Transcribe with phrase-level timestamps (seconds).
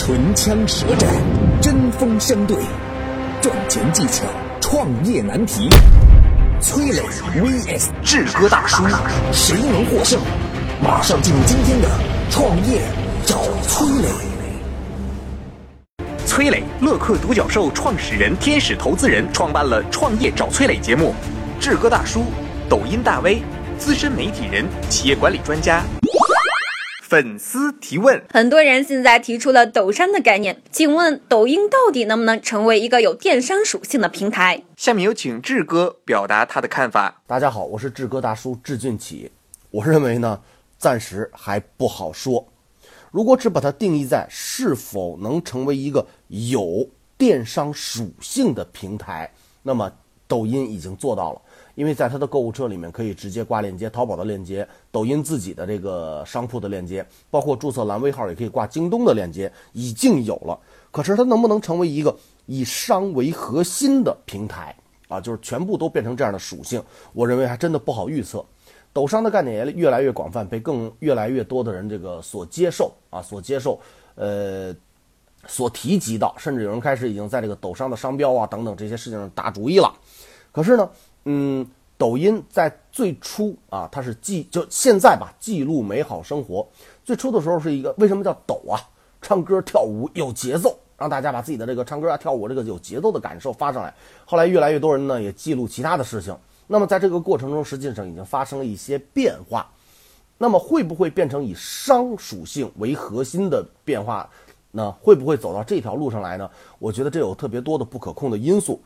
[0.00, 1.10] 唇枪舌战，
[1.60, 2.56] 针锋相对，
[3.42, 4.24] 赚钱技巧，
[4.60, 5.68] 创业难题。
[6.60, 7.02] 崔磊
[7.34, 8.84] vs 志哥大叔，
[9.32, 10.20] 谁能获胜？
[10.80, 11.88] 马上进入今天的
[12.30, 12.80] 创业
[13.26, 14.08] 找崔磊。
[16.24, 21.12] 崔磊，乐客独角兽创始人、天使投资人，创办了《创业找崔磊》节目。
[21.58, 22.22] 志哥大叔，
[22.68, 23.42] 抖音大 V，
[23.76, 25.82] 资深媒体人，企业管理专家。
[27.08, 34.62] 粉丝提问：很多人现在提出了抖商的概念，请问抖音到底能不能成为一个有电商属性的平台？
[34.76, 37.22] 下面有请志哥表达他的看法。
[37.26, 39.32] 大家好，我是志哥大叔志俊启。
[39.70, 40.38] 我认为呢，
[40.76, 42.46] 暂时还不好说。
[43.10, 49.32] 如果只把它定义在是否能成为一个有电商属性的平台，
[49.62, 49.90] 那么
[50.26, 51.40] 抖音已经做到了。
[51.78, 60.58] 因为在他的购物车里面可以直接挂链接，淘宝的链接，抖音自己的这个商铺的链接，包括注册蓝微号也可以挂京东的链接，已经有了。
[60.90, 62.12] 可是它能不能成为一个
[62.46, 64.74] 以商为核心的平台
[65.06, 65.20] 啊？
[65.20, 68.44] 就是全部都变成这样的属性，我认为还真的不好预测。
[68.92, 73.78] 抖商的概念也越来越广泛，被更越来越多的人这个所接受啊，所接受，
[74.16, 74.74] 呃，
[75.46, 79.94] 所提及到，甚至有人开始已经在这个抖商的商标啊等等这些事情上打主意了。
[80.52, 80.90] 可是呢？
[81.24, 86.66] 嗯，抖音在最初啊，它是记就现在吧，记录美好生活。
[87.04, 88.80] 最初的时候是一个为什么叫抖啊？
[89.20, 93.92] 唱歌跳舞有节奏，让大家把自己的这个唱歌啊跳舞这个有节奏的感受发上来。
[94.24, 96.36] 后来越来越多人呢也记录其他的事情。
[96.66, 99.68] 那么在这个过程中，实际上已经发生了一些变化。
[100.38, 104.28] 那么会不会变成以商属性为核心的变化？
[104.70, 106.48] 那会不会走到这条路上来呢？
[106.78, 108.80] 我觉得这有特别多的不可控的因素。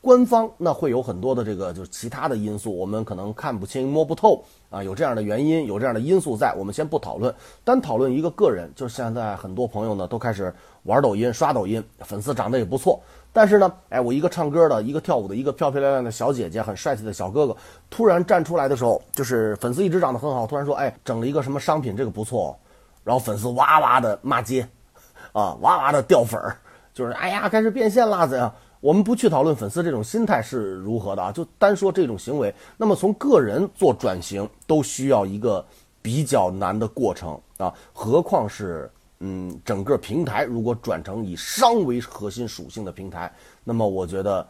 [0.00, 10.54] 官方那会有很多的这个就是其他的因素，我们可能看不清摸不透啊，有这样的原因，有这样的因素在，我们先不讨论，单讨论一个个人，就是现在很多朋友呢都开始
[10.84, 13.00] 玩抖音、刷抖音，粉丝长得也不错，
[13.32, 17.56] 但是呢，哎，我一个唱歌的，一个跳舞的，一个漂漂亮亮的小姐姐，很帅气的小哥哥，
[17.90, 22.56] 突然站出来的时候，就是粉丝一直长得很好，突然说，哎，整了一个什么商品，这个不错，
[23.02, 24.66] 然后粉丝哇哇的骂街，
[25.32, 26.56] 啊，哇哇的掉粉儿，
[26.94, 28.54] 就是哎呀，开始变现啦，怎样？
[28.80, 32.54] 我们不去讨论粉丝这种心态是如何的啊，就单说这种行为。
[32.76, 35.64] 那么从个人做转型都需要一个
[36.00, 38.90] 比较难的过程啊，何况是
[39.20, 43.32] 嗯整个平台如果转成以商为核心属性的平台，
[43.64, 44.46] 那么我觉得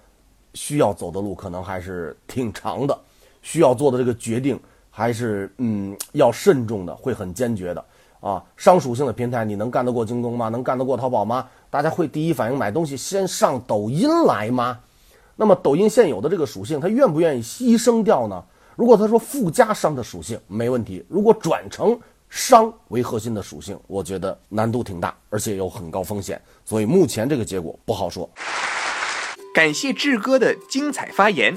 [0.52, 2.98] 需要走的路可能还是挺长的，
[3.40, 4.60] 需要做的这个决定
[4.90, 7.82] 还是嗯要慎重的，会很坚决的。
[8.20, 10.48] 啊，商属性的平台，你能干得过京东吗？
[10.48, 11.46] 能干得过淘宝吗？
[11.70, 14.78] 大家会第一反应买东西先上抖音来吗？
[15.36, 18.42] 那么抖音现有的这个属性，它愿不愿意牺牲掉呢？
[18.74, 21.98] 如果他说附加商的属性没问题，如果转成
[22.28, 28.28] 商为核心的属性，我觉得难度挺大，而且有很高风险，所以目前这个结果不好说。
[29.54, 31.56] 感谢志哥的精彩发言。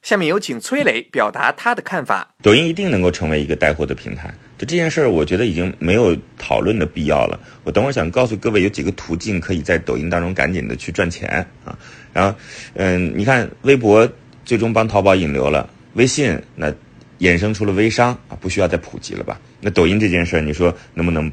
[0.00, 2.34] 下面有请崔磊表达他的看法。
[2.42, 7.38] 抖音一定能够成为一个带货的平台，就这件事儿，我觉得已经没有讨论的必要了。
[7.62, 11.78] 我等会儿想告诉各位，有几个途径可以在抖音当中赶紧的去赚钱啊。
[12.12, 12.36] 然后，
[12.74, 14.10] 嗯，你看微博
[14.44, 16.74] 最终帮淘宝引流了，微信那
[17.20, 19.40] 衍生出了微商啊，不需要再普及了吧？
[19.60, 21.30] 那抖音这件事儿，你说能不能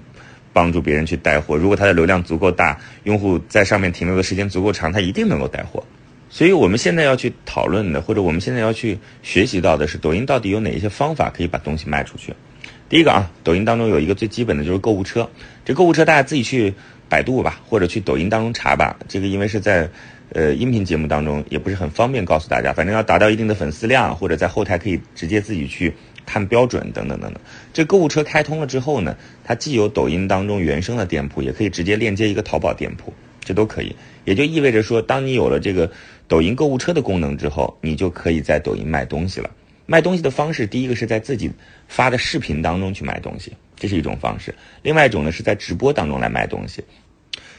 [0.53, 1.57] 帮助别人去带货？
[1.57, 5.83] 如果它的流量足够大，用户在上面停留的时间足够长，它一定能够带货。
[6.29, 12.31] 所以，我们现在要去讨论的，或者我们现在要去学习到的是，抖音到底有哪一些方法可以把东西卖出去。
[12.87, 15.29] 第一个啊，抖音当中有一个最基本的就是购物车。
[15.63, 16.73] 这购物车大家自己去
[17.09, 18.95] 百度吧，或者去抖音当中查吧。
[19.07, 19.89] 这个因为是在
[20.33, 22.71] 呃音频节目当中，也不是很方便告诉大家。
[22.73, 25.93] 反正要达到一定的粉丝量，或者在后台可以直接自己去
[26.25, 27.41] 看标准等等等等。
[27.73, 33.11] 这购物车开通了之后呢，它既有抖音当中原生的店铺，也可以直接链接一个淘宝店铺，
[33.43, 33.95] 这都可以。
[34.25, 35.89] 也就意味着说，当你有了这个。
[36.27, 39.47] 抖音购物车的功能之后，你就可以在抖音卖东西了。
[39.85, 41.51] 卖东西的方式，第一个是在自己
[41.87, 44.51] 发的视频当中去卖东西，这是一种方式；
[44.81, 46.83] 另外一种呢，是在直播当中来卖东西。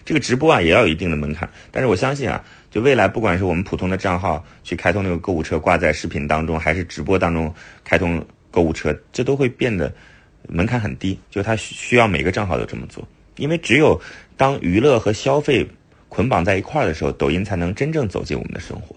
[0.04, 1.48] 这个直播啊，也要有一定的门槛。
[1.70, 7.52] 但是我相信啊，就未来不管是我们普通的账号去开通那个购物车挂在视频当中，还是直播当中
[7.84, 9.92] 开通购物车，这都会变得
[10.48, 11.18] 门槛很低。
[11.30, 13.06] 就它需要每个账号都这么做，
[13.36, 14.00] 因为只有
[14.36, 15.66] 当娱乐和消费。
[16.08, 18.94] 捆绑在一块儿的时候，抖音才能真正走进我们的生活。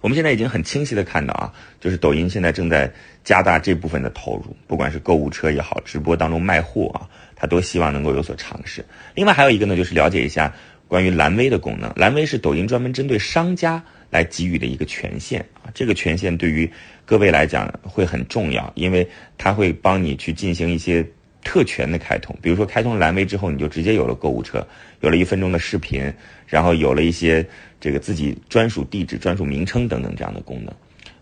[0.00, 2.90] 我们现在已经很清晰的看到啊，就是抖音现在正在
[3.24, 8.84] 加大这部分的投入，不管是购物车也好，直播当中卖货啊，他都希望能够有所尝试。
[9.14, 10.54] 另外还有一个呢，就是了解一下
[10.86, 11.92] 关于蓝 V 的功能。
[11.96, 16.70] 蓝 V 是抖音专门针对商家来给予的一个权限啊，这个权限对于
[17.04, 21.04] 各位来讲会很重要，因为它会帮你去进行一些。
[21.44, 24.66] 特权的开通，比如说开通蓝 V 之后，你就直接有了购物车，
[25.00, 26.12] 有了一分钟的视频，
[26.46, 27.46] 然后有了一些
[27.80, 30.74] 这个自己专属地址、专属名称等等这样的功能。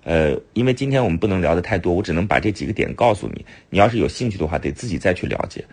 [0.04, 3.44] 呃，因为今天我们不能聊的太多，我只能把这几个点告诉你。
[3.70, 5.64] 你要是有兴趣的话，得自己再去了解。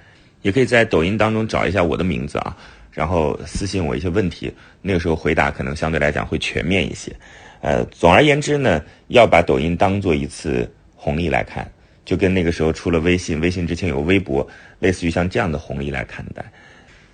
[0.41, 2.57] 也可以在抖音当中找一下我的名字啊，
[2.91, 4.51] 然后私信我一些问题，
[4.81, 7.15] 那个时候回答可能相对来讲会全面一些。
[7.61, 11.71] 呃，总而言之呢，要把抖音当做一次红利来看，
[12.03, 14.45] 就跟那个时候出了微信，微信之前有微博，
[14.79, 16.43] 类似于像这样的红利来看待。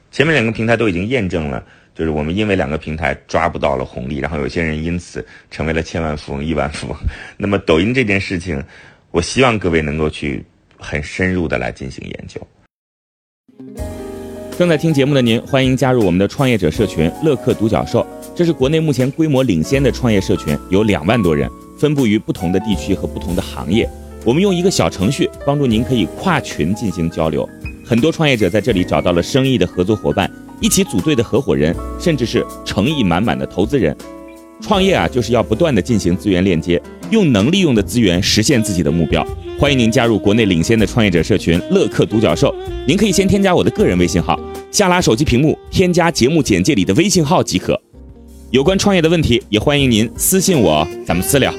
[0.09, 1.63] 前面两个平台都已经验证了。
[1.99, 6.95] 就是我们因为两个平台抓不到了红利，然后有些人因此成为了千万富翁、亿万富翁。
[7.35, 8.63] 那么抖音这件事情，
[9.11, 10.41] 我希望各位能够去
[10.77, 12.39] 很深入的来进行研究。
[14.57, 23.85] 正在听节目的您，欢迎加入我们的创业者社群“乐客独角兽”，这是国内目前规模领先的创业社群，有两万多人，分布于不同的地区和不同的行业。
[24.23, 27.45] 我们用一个小程序帮助您可以跨群进行交流，
[27.85, 30.31] 很多创业者在这里找到了生意的合作伙伴。
[30.59, 33.95] 一起组队的合伙人，甚至是诚意满满的投资人，
[34.61, 39.25] 创业啊，就是要不断的进行资源链接，用能利用的资源实现自己的目标。
[39.57, 42.53] 欢迎您加入国内领先的创业者社群乐客独角兽。
[42.87, 44.39] 您可以先添加我的个人微信号，
[44.71, 47.79] 下拉手机屏幕添加节目简介里的微信号即可。
[48.51, 51.53] 有关创业的问题，也欢迎您私信我，咱们私聊。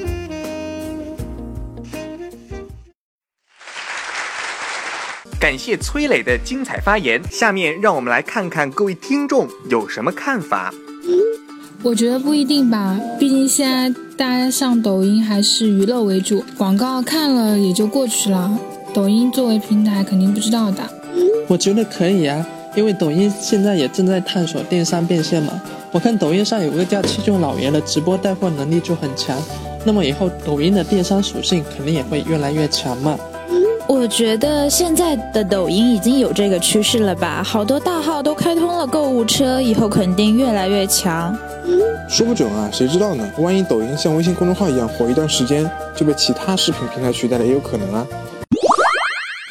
[5.41, 7.19] 感谢崔磊的精彩发言。
[7.31, 10.71] 下面让我们来看看各位听众有什么看法。
[11.81, 18.55] 我觉得不一定吧，毕竟现在大家上抖音还是娱乐为主，广告看了也就过去了。
[18.93, 20.87] 抖音作为平台，肯定不知道的。
[21.47, 22.45] 我觉得可以啊，
[22.75, 25.59] 因为抖音现在也正在探索电商变现嘛。
[25.91, 29.35] 我看抖音上有个叫七舅老爷的，直播带货能力就很强，
[29.83, 33.17] 那么以后抖音的电商属性肯定也会越来越强嘛。
[33.87, 37.43] 我觉得现在的抖音已经有这个趋势了吧？
[37.43, 41.37] 好多大号都开通了购物车，以后肯定越来越强。
[42.09, 43.31] 说不准啊，谁知道呢？
[43.37, 48.07] 万一抖音像微信公众号一样火一段时间，就被其他视频平台取代了，也有可能啊。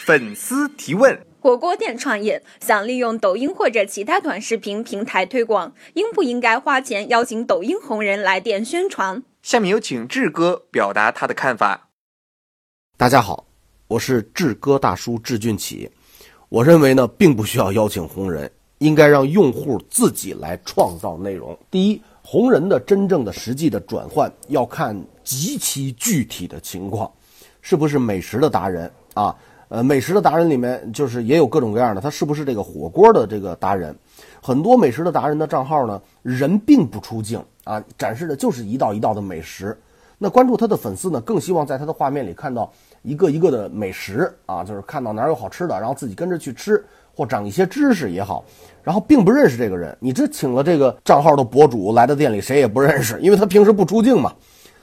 [0.05, 9.23] 粉丝提问：火锅店创业想利用抖音或者其他短视频平台推广，应不应该花钱邀请抖音红人来店宣传？
[9.43, 11.89] 下面有请志哥表达他的看法。
[12.97, 13.50] 大家好。
[13.91, 15.91] 我是志哥大叔志俊启，
[16.49, 18.49] 我认为呢，并不需要邀请红人，
[18.79, 21.59] 应该让用户自己来创造内容。
[21.73, 27.11] 第一，红人的真正的实际的转换要看极其具体的情况，
[27.63, 29.35] 是不是美食的达人啊？
[29.71, 33.93] 呃，美食的达人里面就是也有各种各样的，他是不是这个火锅的这个达人？
[34.41, 39.77] 很多美食的达人的账号呢，人并不出镜啊，展示的就是一道一道的美食。
[40.23, 42.71] 那关注他的粉丝呢，更希望在他的画面里看到
[43.03, 48.45] 一个一个的美食啊，就是看到哪儿有好吃的，然后自己跟着去吃，或长一些知识也好。
[48.83, 54.33] 然后并不认识这个人，你这请了这个账号的博主来到店里，谁也不认识，因为他平时不出镜嘛，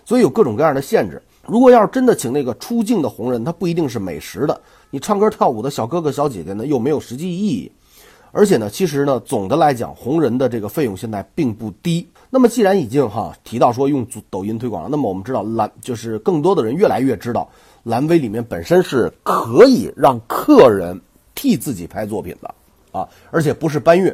[0.05, 1.21] 所以有各种各样的限制。
[1.47, 7.71] 如果要是真的请那个出镜的红人，他不一定是美食的，你唱歌跳舞的小哥哥小姐姐呢，又没有实际意义。
[8.33, 12.07] 而且呢，其实呢，总的来讲，红人的这个费用现在并不低。
[12.29, 17.49] 那么，既然已经哈提到说用抖音推广了，那么我们知道蓝就是更多的人越来越知道
[17.87, 20.99] 蓝 V 里面本身是可以让客人
[21.33, 22.53] 替自己拍作品的
[22.91, 24.13] 啊，而且不是搬运。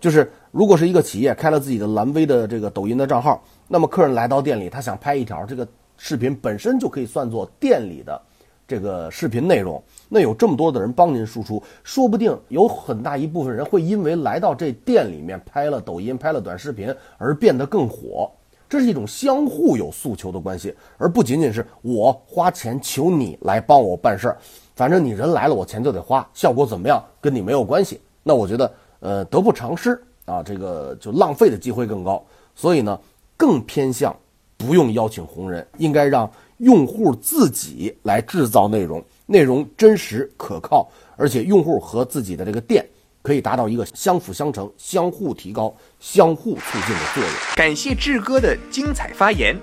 [0.00, 8.20] 就是如果是一个企业开了自己的蓝 V 的这个抖音的账号，那么客人来到店里，他想拍一条这个视频，本身就可以算作店里的
[8.66, 9.80] 这个视频内容。
[10.08, 18.28] 那有这么多的人帮您输出，说不定有很大一部分人会因为来到这店里面拍了抖音、拍了短视频而变得更火。
[18.68, 24.38] 这是一种相互有诉求的关系，而不仅仅是我花钱求你来帮我办事儿。
[24.74, 28.00] 反正你人来了，我钱就得花，效果怎么样跟你没有关系。
[28.22, 32.22] 那我觉得，呃，得不偿失啊，这个就浪费的机会更高。
[32.54, 32.98] 所以呢，
[33.36, 34.14] 更偏向
[34.56, 39.02] 不用邀请红人，应该让用户自己来制造内容。
[39.26, 42.86] 内容真实可靠，而且用户和自己的这个店
[43.26, 47.32] 可以达到一个相辅相成、相互提高、相互促进的作用。
[47.56, 49.56] 感谢志哥的精彩发言，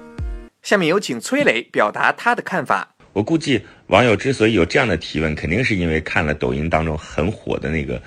[0.62, 2.93] 下面有请崔磊表达他的看法。
[3.13, 8.01] 我估计网友之所以有这样的提问，肯定是因为看了抖音当中很火的那个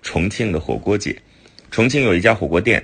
[0.00, 1.14] 重庆的火锅节。
[1.70, 2.82] 重庆有一家火锅店。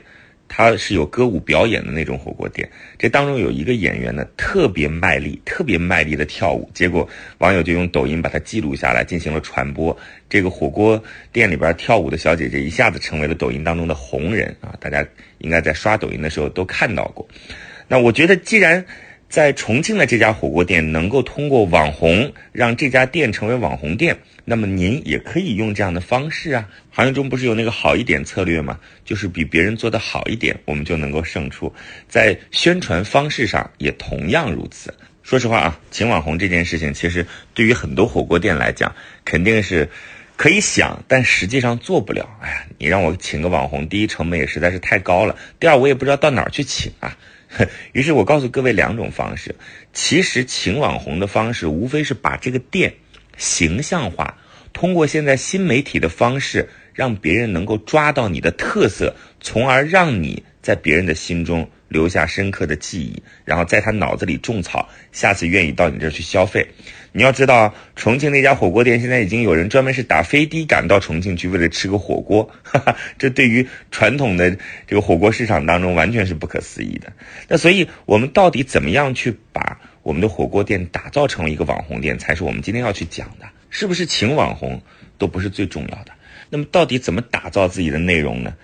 [0.53, 9.97] 它是有歌舞表演的那种火锅店，这当中有一个演员呢，特别卖力，特别卖力的跳舞，结果网友就用抖音把它记录下来，进行了传播。
[10.29, 14.75] 这个火锅店里边跳舞的小姐姐一下子成为了抖音当中的红人啊！
[14.81, 15.07] 大家
[15.39, 17.27] 应该在刷抖音的时候都看到过。
[17.87, 18.85] 那我觉得，既然
[19.31, 26.69] 在重庆的这家火锅店能够通过网红让这家店成为网红店，那么您也可以用这样的方式啊。
[26.91, 28.81] 行业中不是有那个好一点策略吗？
[29.05, 31.73] 就是比别人做的好一点，我们就能够胜出。
[32.09, 34.93] 在宣传方式上也同样如此。
[35.23, 38.93] 说实话啊，请网红这件事情，其实对于很多火锅店来讲，
[39.25, 39.89] 肯定是
[40.37, 42.29] 可以想，但实际上做不了。
[42.41, 47.17] 哎呀，你让我请个网红，第一成本也实在是太高了，第二我也不知道到哪儿去请啊。
[47.93, 49.55] 于是我告诉各位两种方式，
[49.93, 52.95] 其实请网红的方式无非是把这个店
[53.37, 54.39] 形象化，
[54.73, 66.67] 通过现在新媒体的方式，让别人能够抓到你的特色，从而让你在别人的心中留下深刻的记忆，然后在他脑子里种草，下次愿意到你这儿去消费。
[67.13, 72.49] 你要知道，重庆那家火锅店现在已经有人专门是打飞的赶到重庆去，为了吃个火锅。
[72.63, 74.57] 哈哈，这对于传统的
[74.87, 77.13] 这个火锅市场当中完全是不可思议的。
[77.49, 83.47] 那所以，我们到底怎么样去把我们的火锅店打造成为一个网红店，才是我们今天要去讲的。
[83.71, 84.81] 是不是请网红
[85.19, 86.13] 都不是最重要的？
[86.49, 88.55] 那么，到底怎么打造自己的内容呢？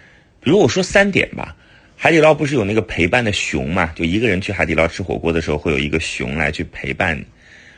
[0.40, 1.56] 比如我说三点吧。
[1.98, 3.90] 海底捞不是有那个陪伴的熊嘛？
[3.96, 7.24] 就一个人去海底捞吃火锅的时候，会有一个熊来去陪伴你。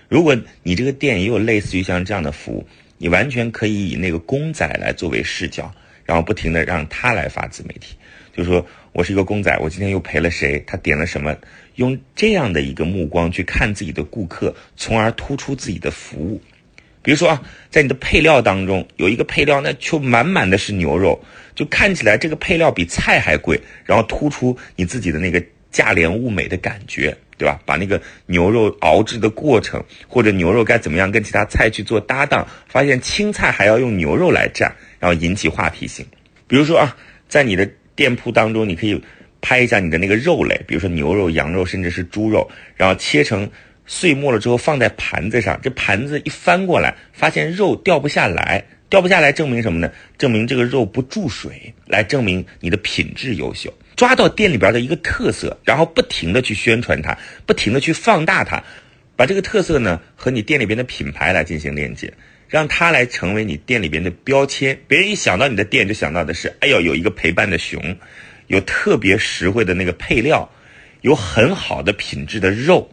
[0.08, 2.66] 如果你这个店也有类似于像这样的服务，
[2.98, 5.72] 你完全可以以那个公仔来作为视角，
[6.04, 7.94] 然后不停的让他来发自媒体，
[8.36, 11.36] 就说我是一个公仔，我今天又陪了谁，他点了什么，
[11.76, 16.42] 用这样的一个目光去看自己的顾客，从而突出自己的服务。
[17.08, 21.18] 比如说啊，在你的配料当中有一个配料，那就满满的是牛肉，
[21.54, 27.16] 就看起来这个配料比菜还贵，然后突出你自己的那个价廉物美的感觉。
[27.38, 27.58] 对吧？
[27.64, 36.04] 把那个牛肉熬制的过程，或者牛肉该怎么样跟其他菜去做搭档，发现青菜还要用牛肉来蘸，然后引起话题性。
[36.46, 36.94] 比如说啊，
[37.28, 39.00] 在你的店铺当中，你可以
[39.40, 43.48] 拍一下你的那个肉类，比如说牛肉、羊肉，甚至是猪肉，然后切成
[43.88, 49.90] 碎末了之后放在盘子上，这盘子一翻过来，发现肉掉不下来，掉不下来证明什么呢？
[50.16, 53.72] 证明这个肉不注水，来证明你的品质优秀。
[53.96, 58.62] 抓到店里边的一个特色，然后不停的去宣传它，不停的去放大它，
[59.16, 62.12] 把这个特色呢和你店里边的品牌来进行链接，
[62.46, 64.78] 让它来成为你店里边的标签。
[64.86, 67.96] 别人一想到你的店，就想到的是，哎呦，有一个陪伴的熊，
[68.46, 70.48] 有特别实惠的那个配料，
[71.00, 72.88] 有很好的品质的肉，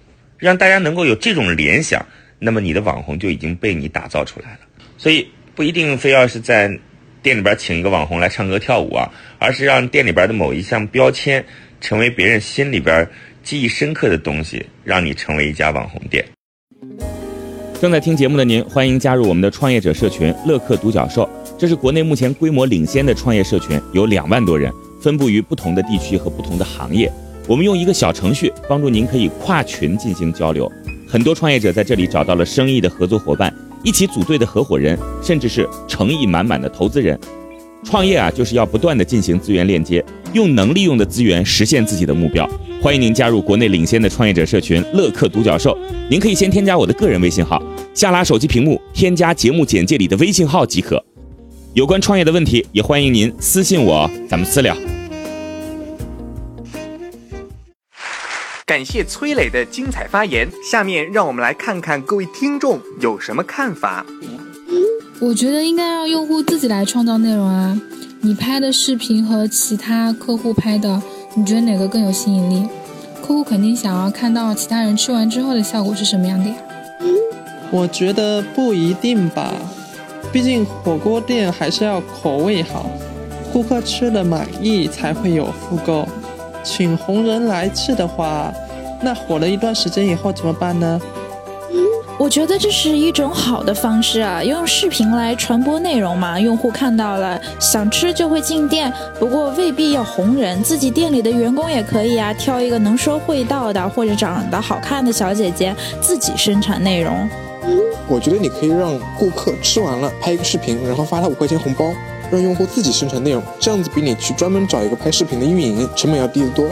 [0.45, 2.05] 让大家能够有这种联想，
[2.39, 4.59] 那么你的网红就已经被你打造出来了。
[4.97, 6.79] 所以不一定非要是在。
[7.25, 11.43] 店里边请一个网红来唱歌跳舞啊，而是让店里边的某一项标签
[11.81, 13.09] 成为别人心里边
[13.41, 16.23] 记忆深刻的东西，让你成为一家网红店。
[17.81, 24.71] 正在听节目的您，欢迎加入我们的创业者社群“乐客独角兽”，这是国内目前规模领先的创业社群，有两万多人，
[25.01, 27.11] 分布于不同的地区和不同的行业。
[27.47, 30.71] 我们用一个小程序帮助您可以跨群进行交流，
[31.07, 33.53] 很多创业者在这里找到了生意的合作伙伴。
[33.83, 37.19] 一起组队的合伙人，甚至是诚意满满的投资人，
[37.83, 42.49] 创业啊，就是要不断的进行资源链接，用能利用的资源实现自己的目标。
[42.81, 45.77] 欢迎您加入国内领先的创业者社群“乐客独角兽”。
[46.09, 47.61] 您可以先添加我的个人微信号，
[47.93, 51.03] 下拉手机屏幕添加节目简介里的微信号即可。
[51.75, 54.75] 有关创业的问题，也欢迎您私信我，咱们私聊。
[58.75, 60.45] 感谢崔磊的精彩发言。
[60.61, 64.05] 下面让我们来看看各位听众有什么看法。
[65.21, 67.79] 我觉得应该让用户自己来创造内容啊！
[68.19, 71.01] 你拍的视频和其他客户拍的，
[71.35, 72.67] 你觉得哪个更有吸引力？
[73.21, 76.55] 客户肯定想要看到其他人吃完之后的效果是什么样的呀？
[77.71, 79.53] 我觉得不一定吧，
[80.33, 82.89] 毕竟火锅店还是要口味好，
[83.53, 86.05] 顾客吃的满意才会有复购。
[86.61, 88.51] 请红人来吃的话，
[89.05, 90.99] 那火了一段时间以后怎么办呢？
[92.17, 98.91] 我觉得这是一种好的方式啊，用视频来传播内容嘛，用户看到了想吃就会进店。
[99.19, 107.29] 不过未必要红人，自己店里的员工也可以啊，挑一个能说会道的或者长得好看的小姐姐，自己生产内容。
[108.07, 111.85] 我觉得你可以让顾客吃完了拍一个视频，然后发他五块钱红包。
[112.31, 116.67] 让用户自己生产内容，这样子比你去专门找一个拍视频的运营成本要低得多。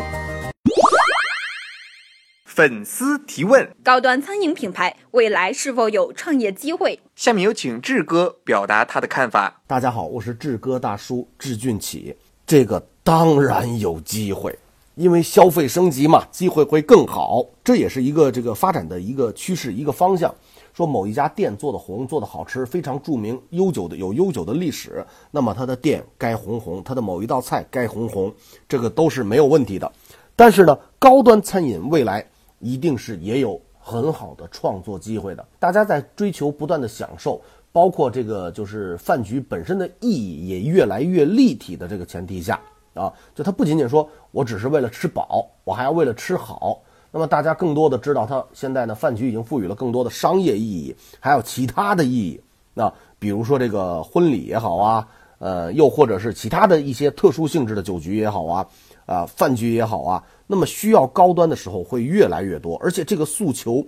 [2.55, 6.99] 粉丝提问：高端餐饮品牌未来是否有创业机会？
[7.15, 9.59] 下面有请志哥表达他的看法。
[9.65, 12.15] 大家好，我是志哥大叔志俊启。
[12.45, 14.55] 这个当然有机会，
[14.93, 20.31] 因为消费升级嘛，机会会更好，这也是一个这个发展的一个趋势，一个方向。
[20.75, 28.31] 说某一家店做的红，做的好吃，非常著名，悠久的有悠久的历史，那么它的店该红红，它的某一道菜该红红，
[28.69, 29.91] 这个都是没有问题的。
[30.35, 32.23] 但是呢，高端餐饮未来
[32.63, 35.45] 一定是也有很好的创作机会的。
[35.59, 37.39] 大家在追求不断的享受，
[37.71, 42.59] 包括这个就是饭局本身的意义也越来越立体的这个前提下
[42.93, 46.81] 啊，就它不仅仅说我只是为了吃饱，我还要为了吃好。
[47.11, 52.41] 那么大家更多的知道，它现在呢饭局已经赋予了更多的商业意义，还有其他的意义。
[52.73, 58.67] 那比如说这个婚礼也好啊，呃，又或者是其他的一些特殊性质的酒局也好啊，
[59.05, 63.85] 啊，饭局也好啊，那么需要高端的时候会越来越多，而且这个诉求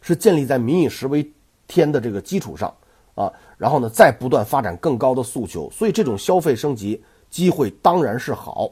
[0.00, 1.28] 是建立在民以食为
[1.66, 2.74] 天的这个基础上
[3.14, 8.70] 啊，然后呢再不断发展更高的诉求，所以这种消费升级机会当然是好。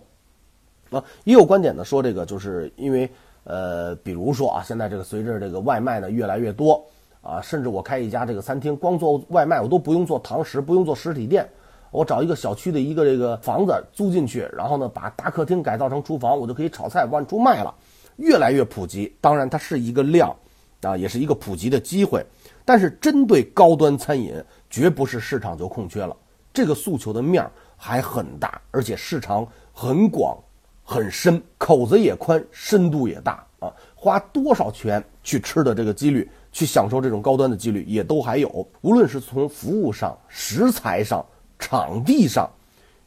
[0.90, 3.10] 啊，也有观点呢说这个就是因为。
[3.44, 6.80] 呃，比如说啊，现在这个随着这个外卖呢越来越多
[7.20, 11.50] 啊，甚至我开一家这个餐厅，光做外卖我都不用做堂食，不用做实体店，
[11.92, 17.72] 我找一个小区的一个这个房子租进去，然后呢把大客厅改造成厨房，我就可以炒菜往出卖了，
[18.16, 19.14] 越来越普及。
[19.20, 20.34] 当然它是一个量
[20.80, 22.26] 啊，也是一个普及的机会。
[22.64, 24.34] 但是针对高端餐饮，
[24.68, 26.16] 绝不是市场就空缺了，
[26.52, 30.36] 这个诉求的面儿还很大，而且市场很广。
[30.84, 33.72] 很深，口子也宽，深度也大啊！
[33.94, 38.68] 花多少钱去吃的这个几率，去享受这种高端的几率也都还有。
[38.80, 41.24] 无论是从服务上、食材上、
[41.62, 42.50] 场地上、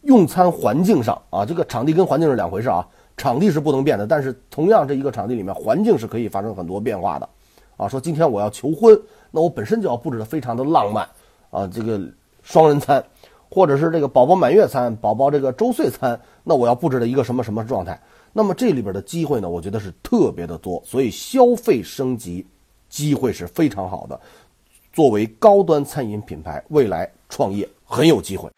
[0.03, 2.88] 用餐环境上啊，这个场地跟环境是两回事啊。
[3.17, 7.27] 场地是不能变的，但是同样这一个场地里面，环境是可以发生很多变化的
[7.75, 7.88] 啊。
[7.88, 8.97] 说今天我要求婚，
[9.31, 11.05] 那我本身就要布置的非常的浪漫
[11.51, 12.01] 啊，这个
[12.41, 13.03] 双人餐。
[13.47, 17.97] 或者是这个宝宝满月餐、宝宝这个周岁餐，那我要布置的一个什么什么状态？
[18.33, 22.45] 那么这里边的机会呢，我觉得是特别的多，所以消费升级
[22.89, 24.19] 机会是非常好的。
[24.91, 28.50] 作为高端餐饮品牌，未来创业很有机会。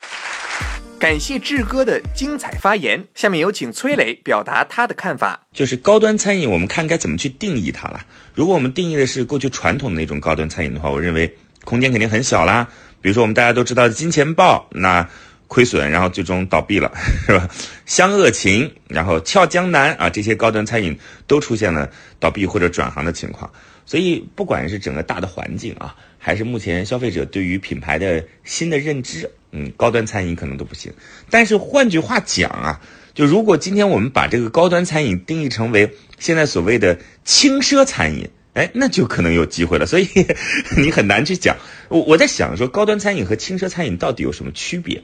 [1.00, 5.40] 感谢志哥的精彩发言，下面有请崔磊表达他的看法。
[5.54, 8.04] 就是高端餐饮，我们看该怎么去定义它了。
[8.34, 11.32] 如果我们定义的是过去传统的那种高端餐饮的话，我认为
[11.64, 12.68] 空间肯定很小啦。
[13.00, 15.08] 比如说我们大家都知道的金钱豹，那
[15.46, 16.92] 亏损，然后最终倒闭了，
[17.28, 17.48] 是吧？
[17.86, 21.88] 湘鄂情，然后俏江南啊，这些高端餐饮都出现了
[22.20, 23.48] 倒闭或者转行的情况。
[23.86, 25.96] 所以不管是整个大的环境啊，
[26.28, 30.92] 还是目前消费者对于品牌的新的认知，嗯，高端餐饮可能都不行。
[31.30, 32.82] 但是换句话讲啊，
[33.14, 38.30] 就如果今天我们把这个高端餐饮定义成为现在所谓的轻奢餐饮。
[38.56, 40.10] 哎，那就可能有机会了，所以
[40.78, 41.56] 你很难去讲。
[41.88, 45.02] 我我在想说，高端餐饮和轻奢餐饮到底有什么区别？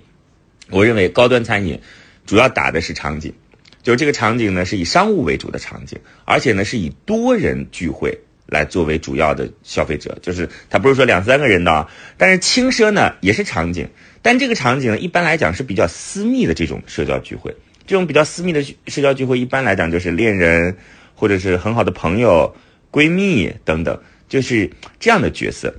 [0.72, 1.80] 我认为高端餐饮
[2.26, 3.34] 主要打的是场景，
[3.82, 11.88] 就是这个场景呢是以商务为主的场景，而且呢是以多人聚会来作为主要的消费者，就是他不是说两三个人的。
[12.18, 13.88] 但是轻奢呢也是场景，
[14.22, 17.56] 但这个场景一般来讲是比较私密的这种社交聚会，
[17.88, 20.78] 这种比较私密的社交聚会一般来讲就是恋人
[21.16, 22.56] 或者是很好的朋友。
[22.92, 25.74] 闺蜜等等，就是这样的角色。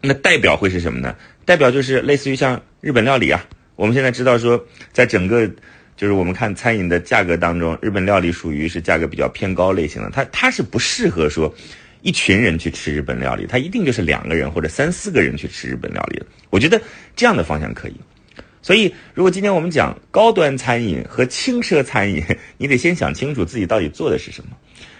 [0.00, 1.16] 那代表会是什么呢？
[1.44, 3.44] 代表就是类似于像日本料理啊。
[3.74, 5.50] 我们现在知道说，在整个
[5.96, 10.10] 就是我们看餐饮的价格当中，日本料理属于是价格比较偏高类型的。
[10.10, 11.52] 它它是不适合说
[12.06, 16.26] 一群人去吃日本料理，他一定就是两个人或者三四个人去吃日本料理的。
[16.50, 16.80] 我觉得
[17.16, 17.96] 这样的方向可以。
[18.62, 22.22] 所以，如果今天我们讲高端餐饮和轻奢餐饮，
[22.58, 24.50] 你得先想清楚自己到底做的是什么。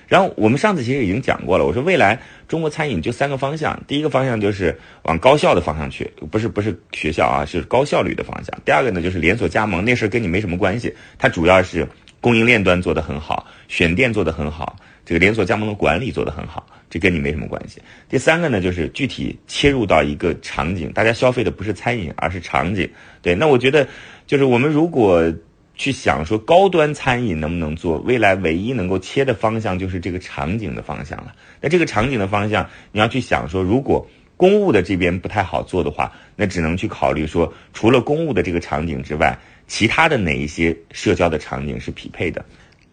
[0.08, 8.58] 然后我们上次其实已经讲过了，我说未来中国餐饮就三个方向，第一个方向就是往高效的方向去，不是不是学校啊，是高效率的方向。
[8.64, 11.86] 第二个呢就是连锁加盟，那事跟你没什么关系，它主要是
[12.20, 17.80] 供应链端做得很好，选店做得很好，这个连锁加盟的管理做得很好，这跟你没什么关系。
[18.08, 22.88] 第三个呢就是具体切入到一个场景，大家消费的不是餐饮，而是场景。
[23.22, 23.86] 对，那我觉得
[24.26, 25.32] 就是我们如果。
[25.78, 31.34] 去想说高端餐饮能不能做，未来唯一能够切的方向就是这个场景的方向了。
[31.60, 42.42] 那这个场景的方向，你要去想说，如果公务的这边不太好做的话，那只能去考虑说，除了公务的这个场景之外，其他的哪一些社交的场景是匹配的。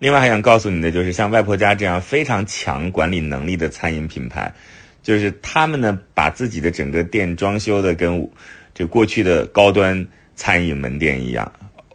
[0.04, 4.54] 另外还想告诉你的就是，像外婆家这样非常强管理能力的餐饮品牌，
[5.02, 8.30] 就是他们呢把自己的整个店装修的跟
[8.74, 11.50] 这过去的高端餐饮门店一样。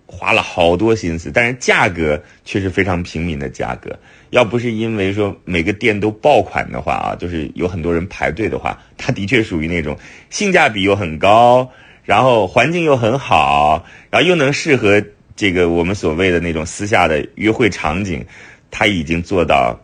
[0.06, 3.94] 花了好多心思，但是价格却是非常平民的价格。
[4.30, 9.98] 要不是因为说每个店都爆款的话啊，就是有很多人排队的话，它的确属于那种
[10.30, 11.70] 性价比又很高，
[12.04, 15.04] 然后环境又很好，然后又能适合
[15.38, 18.26] 这个我们所谓的那种私下的约会场景，
[18.72, 19.78] 它已经做到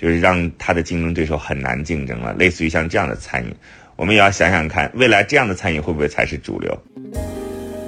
[0.00, 2.32] 就是让它的竞争对手很难竞争了。
[2.34, 3.52] 类似于像这样的餐饮，
[3.96, 6.78] 我们也要想想看，未来这样的餐饮会不会才是主流？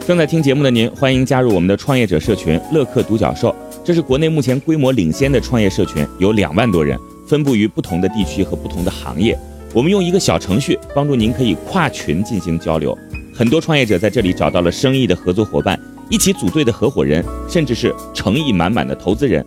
[0.05, 3.55] 正在听节目的您，欢迎加入我们的创业者社群乐客独角兽。
[3.85, 6.99] 这是国内目前规模领先的创业社群，有两万多人。
[7.29, 9.39] 分布于不同的地区和不同的行业。
[9.73, 12.99] 我们用一个小程序帮助您可以跨群进行交流。
[13.33, 15.79] 很多创业者在这里找到了生意的合作伙伴，
[16.12, 19.42] 一起组队的合伙人，甚至是诚意满满的投资人。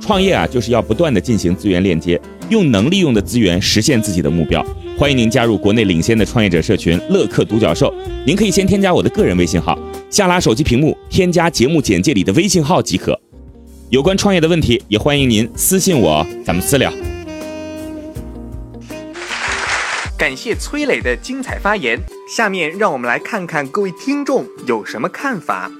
[0.00, 4.66] 创业啊，就是要不断的进行资源链接，用能利用的资源实现自己的目标。
[4.98, 7.94] 欢迎您加入国内领先的创业者社群乐客独角兽。
[8.26, 9.78] 您可以先添加我的个人微信号，
[10.10, 13.16] 下拉手机屏幕添加节目简介里的微信号即可。
[13.90, 16.92] 有关创业的问题，也欢迎您私信我，咱们私聊。
[20.18, 21.96] 感谢崔磊的精彩发言。
[22.28, 25.70] 下面让我们来看看各位听众有什么看法。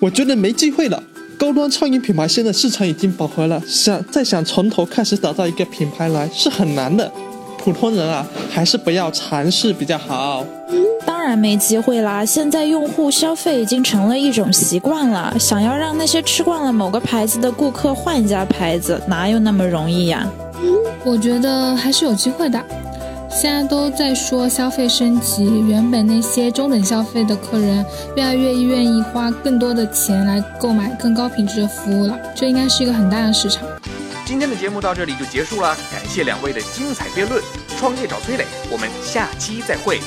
[0.00, 1.02] 我觉得没机会了。
[1.38, 7.10] 高端创意品牌现在市场已经饱和了，想再想从头开始打造一个品牌来是很难的。
[7.58, 10.44] 普通人啊，还是不要尝试比较好。
[11.06, 12.24] 当然没机会啦！
[12.24, 20.28] 现在用户消费已经成了一种习惯了，想要让那些吃惯了某个牌子的顾客换一家牌子，哪有那么容易呀？
[21.04, 22.60] 我觉得还是有机会的。
[23.34, 33.66] 现在都在说消费升级，原本那些中等消费的客人越来越愿意花更多的钱来购买更高品质的服务了，这应该是一个很大的市场。
[34.26, 37.42] 今天的节目到这里就结束了，感谢两位的精彩辩论。
[37.78, 39.98] 创业找崔磊，我们下期再会。